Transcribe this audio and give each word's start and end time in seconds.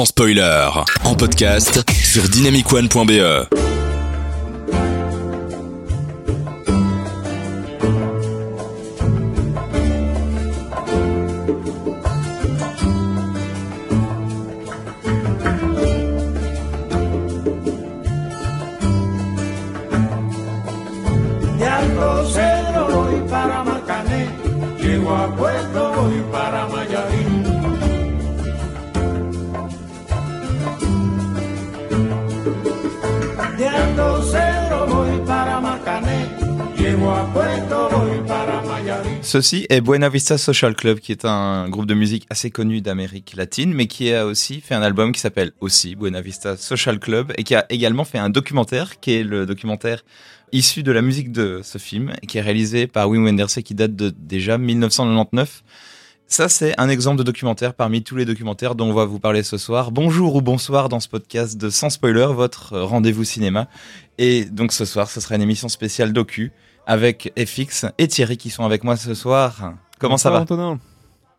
sans 0.00 0.06
spoiler, 0.06 0.70
en 1.04 1.14
podcast 1.14 1.84
sur 2.02 2.22
dynamicone.be. 2.22 3.60
Ceci 39.22 39.66
est 39.68 39.80
Buena 39.80 40.08
Vista 40.08 40.38
Social 40.38 40.74
Club, 40.74 40.98
qui 40.98 41.12
est 41.12 41.24
un 41.24 41.68
groupe 41.68 41.86
de 41.86 41.94
musique 41.94 42.26
assez 42.30 42.50
connu 42.50 42.80
d'Amérique 42.80 43.34
latine, 43.36 43.72
mais 43.72 43.86
qui 43.86 44.12
a 44.12 44.26
aussi 44.26 44.60
fait 44.60 44.74
un 44.74 44.82
album 44.82 45.12
qui 45.12 45.20
s'appelle 45.20 45.52
aussi 45.60 45.94
Buena 45.94 46.20
Vista 46.20 46.56
Social 46.56 46.98
Club, 46.98 47.32
et 47.38 47.44
qui 47.44 47.54
a 47.54 47.64
également 47.68 48.04
fait 48.04 48.18
un 48.18 48.28
documentaire, 48.28 48.98
qui 48.98 49.12
est 49.12 49.22
le 49.22 49.46
documentaire 49.46 50.02
issu 50.52 50.82
de 50.82 50.90
la 50.90 51.00
musique 51.00 51.30
de 51.30 51.60
ce 51.62 51.78
film, 51.78 52.12
qui 52.26 52.38
est 52.38 52.40
réalisé 52.40 52.88
par 52.88 53.08
Wim 53.08 53.24
Wenders 53.24 53.56
et 53.56 53.62
qui 53.62 53.74
date 53.74 53.94
de 53.94 54.10
déjà 54.10 54.58
1999. 54.58 55.62
Ça, 56.32 56.48
c'est 56.48 56.78
un 56.78 56.88
exemple 56.88 57.18
de 57.18 57.24
documentaire 57.24 57.74
parmi 57.74 58.04
tous 58.04 58.14
les 58.14 58.24
documentaires 58.24 58.76
dont 58.76 58.88
on 58.88 58.92
va 58.92 59.04
vous 59.04 59.18
parler 59.18 59.42
ce 59.42 59.58
soir. 59.58 59.90
Bonjour 59.90 60.36
ou 60.36 60.40
bonsoir 60.40 60.88
dans 60.88 61.00
ce 61.00 61.08
podcast 61.08 61.58
de 61.58 61.70
Sans 61.70 61.90
Spoiler, 61.90 62.26
votre 62.26 62.78
rendez-vous 62.78 63.24
cinéma. 63.24 63.66
Et 64.16 64.44
donc 64.44 64.70
ce 64.70 64.84
soir, 64.84 65.10
ce 65.10 65.20
sera 65.20 65.34
une 65.34 65.42
émission 65.42 65.68
spéciale 65.68 66.12
docu 66.12 66.52
avec 66.86 67.32
FX 67.36 67.86
et 67.98 68.06
Thierry 68.06 68.36
qui 68.36 68.50
sont 68.50 68.64
avec 68.64 68.84
moi 68.84 68.96
ce 68.96 69.12
soir. 69.12 69.74
Comment 69.98 70.18
ça 70.18 70.30
va 70.30 70.42
Antonin 70.42 70.78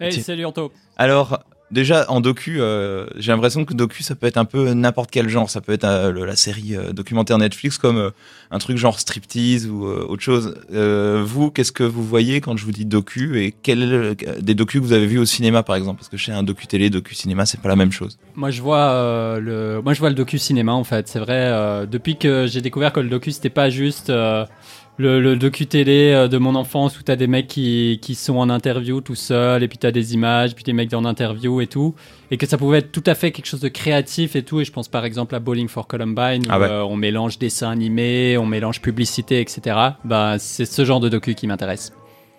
Hey, 0.00 0.20
salut 0.20 0.44
Anto. 0.46 0.72
Alors, 0.96 1.44
déjà 1.72 2.04
en 2.08 2.20
docu, 2.20 2.60
euh, 2.60 3.06
j'ai 3.16 3.32
l'impression 3.32 3.64
que 3.64 3.74
docu, 3.74 4.02
ça 4.02 4.14
peut 4.14 4.26
être 4.26 4.36
un 4.36 4.44
peu 4.44 4.72
n'importe 4.74 5.10
quel 5.10 5.28
genre. 5.28 5.50
Ça 5.50 5.60
peut 5.60 5.72
être 5.72 5.84
euh, 5.84 6.26
la 6.26 6.36
série 6.36 6.76
euh, 6.76 6.92
documentaire 6.92 7.38
Netflix 7.38 7.78
comme 7.78 8.12
un 8.50 8.58
truc 8.58 8.76
genre 8.76 9.00
striptease 9.00 9.66
ou 9.66 9.86
autre 9.86 10.22
chose. 10.22 10.54
Vous, 10.70 11.50
qu'est-ce 11.50 11.72
que 11.72 11.82
vous 11.82 12.04
voyez 12.04 12.40
quand 12.40 12.56
je 12.56 12.64
vous 12.64 12.72
dis 12.72 12.84
docu 12.84 13.42
et 13.42 13.54
quel 13.62 14.14
des 14.40 14.54
docus 14.54 14.80
que 14.80 14.86
vous 14.86 14.92
avez 14.92 15.06
vus 15.06 15.18
au 15.18 15.24
cinéma 15.24 15.62
par 15.62 15.74
exemple? 15.74 15.98
Parce 15.98 16.10
que 16.10 16.18
chez 16.18 16.32
un 16.32 16.42
docu 16.42 16.66
télé, 16.66 16.90
docu 16.90 17.14
cinéma, 17.14 17.46
c'est 17.46 17.60
pas 17.60 17.70
la 17.70 17.76
même 17.76 17.92
chose. 17.92 18.18
Moi 18.36 18.50
je 18.50 18.60
vois 18.60 19.40
le, 19.40 19.80
moi 19.82 19.94
je 19.94 20.00
vois 20.00 20.10
le 20.10 20.14
docu 20.14 20.38
cinéma 20.38 20.72
en 20.72 20.84
fait. 20.84 21.08
C'est 21.08 21.18
vrai. 21.18 21.86
depuis 21.86 22.18
que 22.18 22.46
j'ai 22.46 22.60
découvert 22.60 22.92
que 22.92 23.00
le 23.00 23.08
docu 23.08 23.32
c'était 23.32 23.50
pas 23.50 23.70
juste 23.70 24.12
le, 24.98 25.20
le 25.20 25.36
docu 25.36 25.66
télé 25.66 26.12
euh, 26.12 26.28
de 26.28 26.36
mon 26.38 26.54
enfance 26.54 26.98
où 26.98 27.02
t'as 27.02 27.16
des 27.16 27.26
mecs 27.26 27.48
qui, 27.48 27.98
qui 28.02 28.14
sont 28.14 28.36
en 28.36 28.50
interview 28.50 29.00
tout 29.00 29.14
seuls 29.14 29.62
et 29.62 29.68
puis 29.68 29.78
t'as 29.78 29.90
des 29.90 30.14
images 30.14 30.54
puis 30.54 30.64
des 30.64 30.72
mecs 30.74 30.92
en 30.92 31.04
interview 31.04 31.60
et 31.62 31.66
tout 31.66 31.94
et 32.30 32.36
que 32.36 32.46
ça 32.46 32.58
pouvait 32.58 32.78
être 32.78 32.92
tout 32.92 33.02
à 33.06 33.14
fait 33.14 33.32
quelque 33.32 33.46
chose 33.46 33.60
de 33.60 33.68
créatif 33.68 34.36
et 34.36 34.42
tout. 34.42 34.60
Et 34.60 34.64
je 34.64 34.72
pense 34.72 34.88
par 34.88 35.04
exemple 35.04 35.34
à 35.34 35.40
Bowling 35.40 35.68
for 35.68 35.86
Columbine 35.86 36.42
où 36.46 36.50
Ah 36.50 36.60
ouais. 36.60 36.68
euh, 36.68 36.84
on 36.84 36.96
mélange 36.96 37.38
dessin 37.38 37.70
animé, 37.70 38.36
on 38.38 38.46
mélange 38.46 38.80
publicité, 38.82 39.40
etc. 39.40 39.76
Bah 40.04 40.36
c'est 40.38 40.66
ce 40.66 40.84
genre 40.84 41.00
de 41.00 41.08
docu 41.08 41.34
qui 41.34 41.46
m'intéresse. 41.46 41.92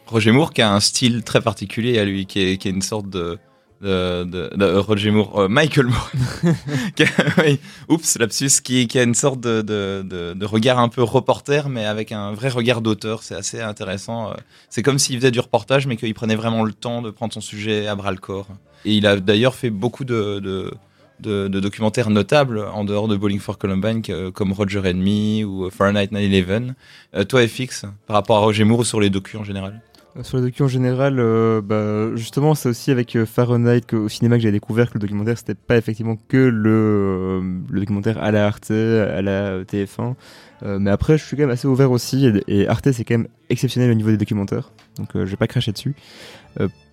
Roger 0.06 0.32
Moore 0.32 0.54
qui 0.54 0.62
a 0.62 0.72
un 0.72 0.80
style 0.80 1.24
très 1.24 1.42
particulier 1.42 1.98
à 1.98 2.06
lui, 2.06 2.26
qui 2.26 2.42
est, 2.42 2.58
qui 2.58 2.68
est 2.68 2.72
une 2.72 2.82
sorte 2.82 3.10
de 3.10 3.40
de, 3.84 4.24
de, 4.24 4.50
de- 4.56 4.64
euh, 4.66 4.80
Roger 4.82 5.12
Moore, 5.12 5.42
euh, 5.42 5.48
Michael 5.48 5.88
Moore, 5.88 6.10
Qui 6.96 7.04
a- 7.04 7.08
oui, 7.44 7.60
oups, 7.90 8.18
lapsus, 8.18 8.62
qui, 8.64 8.88
qui 8.88 8.98
a 9.00 9.04
une 9.04 9.14
sorte 9.16 9.40
de, 9.42 9.62
de, 9.62 10.46
regard 10.46 10.80
un 10.80 10.90
peu 10.90 11.04
reporter, 11.04 11.70
mais 11.70 11.86
avec 11.86 12.12
un 12.12 12.34
vrai 12.34 12.50
regard 12.50 12.82
d'auteur. 12.82 13.24
C'est 13.24 13.36
assez 13.36 13.62
intéressant. 13.62 14.32
euh. 14.32 14.34
C'est 14.70 14.82
comme 14.84 15.00
s'il 15.00 15.18
faisait 15.18 15.32
du 15.32 15.40
reportage, 15.40 15.86
mais 15.88 15.98
qu'il 15.98 16.14
prenait 16.14 16.36
vraiment 16.36 16.64
le 16.64 16.74
temps 16.74 17.02
de 17.02 17.10
prendre 17.12 17.34
son 17.34 17.42
sujet 17.42 17.88
à 17.88 17.96
bras 17.96 18.12
le 18.12 18.18
corps. 18.18 18.48
Et 18.86 18.94
il 18.96 19.06
a 19.08 19.18
d'ailleurs 19.20 19.56
fait 19.56 19.70
beaucoup 19.70 20.04
de, 20.06 20.72
documentaires 21.20 22.10
notables 22.10 22.60
en 22.74 22.84
dehors 22.84 23.08
de 23.08 23.16
Bowling 23.16 23.40
for 23.40 23.58
Columbine, 23.58 24.02
comme 24.34 24.52
Roger 24.54 24.80
and 24.86 24.96
Me 24.96 25.44
ou 25.46 25.70
Fahrenheit 25.70 26.08
9/11. 26.12 26.74
Euh, 27.16 27.24
toi, 27.24 27.48
FX, 27.48 27.86
par 28.08 28.16
rapport 28.16 28.38
à 28.38 28.40
Roger 28.42 28.64
Moore 28.64 28.80
ou 28.80 28.84
sur 28.84 29.00
les 29.00 29.10
docus 29.10 29.40
en 29.40 29.44
général? 29.44 29.82
Sur 30.22 30.38
le 30.38 30.44
docu 30.44 30.62
en 30.62 30.68
général, 30.68 31.16
euh, 31.18 31.60
bah, 31.60 32.16
justement, 32.16 32.54
c'est 32.54 32.70
aussi 32.70 32.92
avec 32.92 33.16
euh, 33.16 33.26
Fahrenheit 33.26 33.82
que, 33.82 33.96
au 33.96 34.10
cinéma 34.10 34.36
que 34.36 34.44
j'ai 34.44 34.52
découvert 34.52 34.90
que 34.90 34.94
le 34.94 35.00
documentaire, 35.00 35.40
c'était 35.40 35.56
pas 35.56 35.76
effectivement 35.76 36.18
que 36.28 36.38
le, 36.38 37.42
euh, 37.42 37.42
documentaire 37.72 38.22
à 38.22 38.32
la 38.32 38.46
Arte, 38.46 38.70
à 38.70 39.22
la 39.24 39.64
TF1. 39.64 40.14
Euh, 40.62 40.78
mais 40.78 40.92
après, 40.92 41.18
je 41.18 41.24
suis 41.24 41.36
quand 41.36 41.44
même 41.44 41.50
assez 41.50 41.68
ouvert 41.68 41.90
aussi, 41.90 42.32
et, 42.48 42.68
Arte, 42.68 42.92
c'est 42.92 43.04
quand 43.04 43.16
même 43.16 43.28
exceptionnel 43.50 43.90
au 43.90 43.96
niveau 43.96 44.12
des 44.12 44.18
documentaires. 44.18 44.72
Donc, 44.98 45.10
je 45.16 45.24
vais 45.24 45.36
pas 45.36 45.48
cracher 45.48 45.72
dessus. 45.72 45.96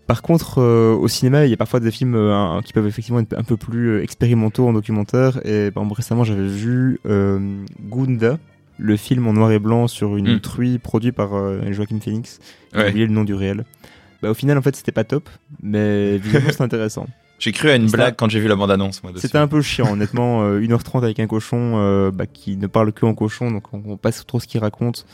Par 0.06 0.22
contre, 0.22 0.60
au 0.60 1.06
cinéma, 1.06 1.44
il 1.44 1.50
y 1.50 1.54
a 1.54 1.58
parfois 1.58 1.78
des 1.78 1.91
films 1.91 2.16
qui 2.64 2.72
peuvent 2.72 2.87
effectivement 2.87 3.20
être 3.20 3.38
un 3.38 3.44
peu 3.44 3.56
plus 3.58 4.02
expérimentaux 4.02 4.66
en 4.66 4.72
documentaire. 4.72 5.47
Et 5.47 5.70
récemment, 5.94 6.25
j'avais 6.25 6.48
vu 6.48 6.98
Gunda, 7.04 8.38
le 8.81 8.97
film 8.97 9.27
en 9.27 9.33
noir 9.35 9.53
et 9.53 9.59
blanc 9.59 9.87
sur 9.89 10.17
une 10.17 10.35
Mm. 10.37 10.41
truie 10.41 10.79
produit 10.79 11.13
par 11.13 11.35
euh, 11.35 11.61
Joachim 11.71 12.01
Phoenix. 12.03 12.39
J'ai 12.73 12.79
Ouais. 12.81 12.89
oublié 12.91 13.07
le 13.07 13.13
nom 13.13 13.25
du 13.25 13.35
réel. 13.35 13.65
Bah, 14.23 14.31
au 14.31 14.35
final, 14.35 14.57
en 14.59 14.63
fait, 14.63 14.75
c'était 14.77 14.93
pas 14.93 15.05
top, 15.05 15.29
mais 15.63 16.17
visuellement, 16.19 16.51
c'était 16.51 16.65
intéressant. 16.65 17.07
J'ai 17.39 17.53
cru 17.53 17.71
à 17.71 17.77
une 17.77 17.87
blague 17.91 18.17
quand 18.17 18.29
j'ai 18.29 18.39
vu 18.39 18.49
la 18.49 18.55
bande-annonce. 18.57 19.01
C'était 19.17 19.39
un 19.39 19.49
peu 19.49 19.63
chiant, 19.63 19.93
honnêtement. 19.95 20.43
euh, 20.45 20.61
1h30 20.61 21.03
avec 21.05 21.19
un 21.21 21.27
cochon 21.27 21.75
euh, 21.79 22.11
bah, 22.11 22.27
qui 22.27 22.59
ne 22.59 22.67
parle 22.67 22.93
que 22.93 23.07
en 23.07 23.15
cochon, 23.15 23.51
donc 23.51 23.73
on, 23.73 23.83
on 23.87 23.97
passe 23.97 24.27
trop 24.27 24.39
ce 24.41 24.47
qu'il 24.47 24.61
raconte. 24.61 25.07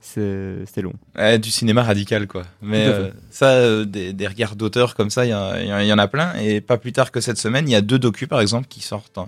C'était 0.00 0.80
long. 0.82 0.92
Ouais, 1.16 1.38
du 1.38 1.50
cinéma 1.50 1.82
radical, 1.82 2.26
quoi. 2.26 2.44
Mais 2.62 2.86
euh, 2.86 3.10
ça, 3.30 3.50
euh, 3.52 3.84
des, 3.84 4.12
des 4.12 4.26
regards 4.26 4.56
d'auteur 4.56 4.94
comme 4.94 5.10
ça, 5.10 5.24
il 5.26 5.28
y, 5.28 5.86
y 5.88 5.92
en 5.92 5.98
a 5.98 6.08
plein. 6.08 6.34
Et 6.40 6.60
pas 6.60 6.78
plus 6.78 6.92
tard 6.92 7.10
que 7.10 7.20
cette 7.20 7.36
semaine, 7.38 7.68
il 7.68 7.72
y 7.72 7.74
a 7.76 7.80
deux 7.82 7.98
docus, 7.98 8.28
par 8.28 8.40
exemple, 8.40 8.68
qui 8.68 8.80
sortent 8.80 9.18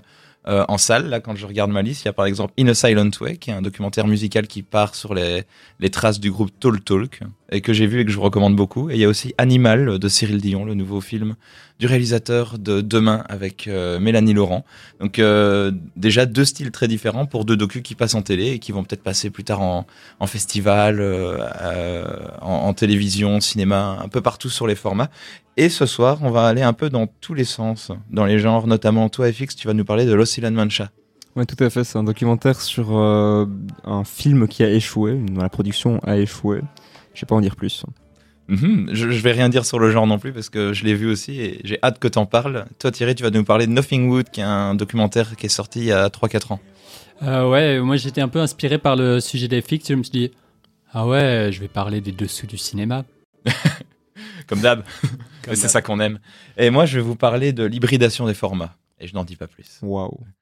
euh, 0.49 0.65
en 0.69 0.79
salle. 0.79 1.09
Là, 1.09 1.21
quand 1.21 1.37
je 1.37 1.47
regarde 1.47 1.71
ma 1.71 1.83
liste, 1.83 2.05
il 2.05 2.07
y 2.07 2.09
a 2.09 2.13
par 2.13 2.27
exemple 2.27 2.53
In 2.59 2.67
a 2.69 2.75
Silent 2.75 3.11
Way, 3.21 3.37
qui 3.37 3.51
est 3.51 3.55
un 3.55 3.63
documentaire 3.63 4.07
musical 4.07 4.47
qui 4.47 4.63
part 4.63 4.95
sur 4.95 5.15
les, 5.15 5.45
les 5.81 5.91
traces 5.91 6.21
du 6.21 6.31
groupe 6.31 6.51
Tall 6.59 6.81
Talk, 6.81 7.21
et 7.51 7.61
que 7.61 7.73
j'ai 7.73 7.87
vu 7.87 8.01
et 8.01 8.05
que 8.05 8.11
je 8.11 8.17
vous 8.17 8.23
recommande 8.23 8.57
beaucoup. 8.57 8.91
Et 8.91 8.95
il 8.95 9.01
y 9.01 9.05
a 9.05 9.09
aussi 9.09 9.35
Animal 9.39 9.99
de 9.99 10.09
Cyril 10.09 10.41
Dion, 10.41 10.65
le 10.65 10.75
nouveau 10.75 11.01
film 11.01 11.37
du 11.81 11.87
réalisateur 11.87 12.59
de 12.59 12.83
Demain 12.83 13.25
avec 13.29 13.67
euh, 13.67 13.99
Mélanie 13.99 14.35
Laurent. 14.35 14.65
Donc 15.01 15.19
euh, 15.19 15.73
déjà 15.97 16.27
deux 16.27 16.45
styles 16.45 16.71
très 16.71 16.89
différents 16.89 17.25
pour 17.25 17.47
deux 17.47 17.57
docus 17.57 17.83
qui 17.83 17.95
passent 17.95 18.15
en 18.15 18.21
télé 18.21 18.51
et 18.51 18.59
qui 18.59 18.71
vont 18.71 18.85
peut-être 18.85 19.03
passer 19.03 19.31
plus 19.31 19.45
tard 19.45 19.63
en, 19.63 19.87
festival, 20.27 20.99
euh, 21.01 21.39
en, 22.43 22.53
en 22.53 22.75
télévision, 22.75 23.41
cinéma, 23.41 23.99
un 24.03 24.09
peu 24.09 24.21
partout 24.21 24.51
sur 24.51 24.67
les 24.67 24.75
formats. 24.75 25.09
Et 25.57 25.71
ce 25.71 25.87
soir, 25.87 26.19
on 26.21 26.31
va 26.31 26.47
aller 26.47 26.63
un 26.63 26.75
peu 26.75 26.91
dans 26.91 27.07
tous 27.07 27.35
les 27.35 27.45
sens, 27.45 27.91
dans 28.11 28.27
les 28.27 28.39
genres, 28.39 28.67
notamment 28.67 29.09
toi, 29.09 29.33
FX, 29.33 29.57
tu 29.57 29.67
vas 29.67 29.75
nous 29.75 29.85
parler 29.85 30.05
de 30.05 30.13
Los 30.13 30.37
Ilan 30.37 30.53
Mancha. 30.53 30.91
Ouais, 31.35 31.47
tout 31.47 31.63
à 31.63 31.71
fait. 31.71 31.85
C'est 31.85 31.99
un 31.99 32.05
documentaire 32.05 32.61
sur 32.61 32.93
un 32.97 34.05
film 34.05 34.49
qui 34.49 34.63
a 34.65 34.71
échoué, 34.71 35.15
dont 35.15 35.43
la 35.43 35.49
production 35.49 35.99
a 36.05 36.19
échoué. 36.19 36.61
Je 37.15 37.21
vais 37.23 37.27
pas 37.27 37.35
en 37.35 37.41
dire 37.41 37.57
plus. 37.57 37.85
Mhm, 38.49 38.91
je, 38.93 39.11
je 39.11 39.21
vais 39.23 39.33
rien 39.33 39.49
dire 39.49 39.65
sur 39.65 39.79
le 39.79 39.91
genre 39.91 40.07
non 40.07 40.19
plus 40.19 40.33
parce 40.33 40.49
que 40.49 40.73
je 40.73 40.85
l'ai 40.85 40.95
vu 40.95 41.09
aussi 41.09 41.41
et 41.41 41.61
j'ai 41.63 41.79
hâte 41.83 41.99
que 41.99 42.09
t'en 42.09 42.27
parles. 42.27 42.67
Toi, 42.79 42.91
Thierry, 42.91 43.15
tu 43.15 43.23
vas 43.23 43.31
nous 43.31 43.45
parler 43.45 43.67
de 43.67 43.73
Nothing 43.73 44.09
Wood, 44.09 44.31
qui 44.31 44.41
est 44.41 44.45
un 44.45 44.75
documentaire 44.75 45.37
qui 45.37 45.47
est 45.47 45.51
sorti 45.51 45.81
il 45.81 45.85
y 45.87 45.93
a 45.93 46.09
3-4 46.09 46.55
ans. 46.55 46.61
Euh, 47.23 47.49
ouais, 47.49 47.79
moi 47.81 47.97
j'étais 47.97 48.23
un 48.23 48.29
peu 48.29 48.41
inspiré 48.41 48.79
par 48.79 48.97
le 48.97 49.21
sujet 49.21 49.47
des 49.47 49.61
fixes. 49.63 49.89
Je 49.89 49.95
me 49.95 50.03
suis 50.03 50.11
dit, 50.13 50.31
ah 50.93 51.07
ouais, 51.07 51.51
je 51.53 51.61
vais 51.61 51.69
parler 51.69 52.01
des 52.01 52.13
dessous 52.13 52.47
du 52.47 52.59
cinéma. 52.59 53.05
Comme 54.49 54.61
d'hab. 54.61 54.83
C'est 55.47 55.69
ça 55.69 55.81
qu'on 55.81 56.01
aime. 56.01 56.19
Et 56.57 56.71
moi, 56.71 56.87
je 56.87 56.97
vais 56.97 57.05
vous 57.05 57.15
parler 57.15 57.53
de 57.53 57.65
l'hybridation 57.65 58.27
des 58.27 58.35
formats. 58.35 58.75
Et 58.99 59.07
je 59.07 59.15
n'en 59.15 59.25
dis 59.25 59.37
pas 59.37 59.47
plus. 59.47 59.79
Waouh. 59.83 60.19